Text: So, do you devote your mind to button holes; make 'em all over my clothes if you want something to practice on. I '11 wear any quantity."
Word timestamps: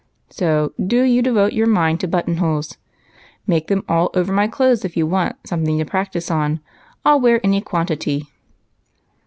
So, 0.31 0.73
do 0.83 1.03
you 1.03 1.21
devote 1.21 1.53
your 1.53 1.67
mind 1.67 1.99
to 1.99 2.07
button 2.07 2.37
holes; 2.37 2.77
make 3.45 3.69
'em 3.69 3.83
all 3.87 4.09
over 4.15 4.33
my 4.33 4.47
clothes 4.47 4.83
if 4.83 4.97
you 4.97 5.05
want 5.05 5.35
something 5.45 5.77
to 5.77 5.85
practice 5.85 6.31
on. 6.31 6.59
I 7.05 7.11
'11 7.11 7.21
wear 7.21 7.39
any 7.45 7.61
quantity." 7.61 8.27